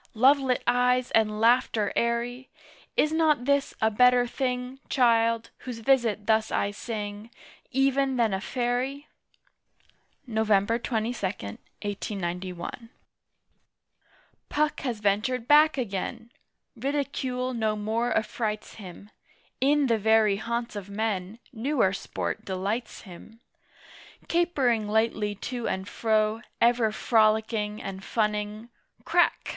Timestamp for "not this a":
3.13-3.91